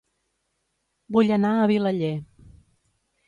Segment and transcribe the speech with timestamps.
[1.17, 2.11] Vull anar a Vilaller